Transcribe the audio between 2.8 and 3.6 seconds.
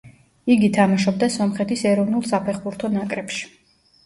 ნაკრებში.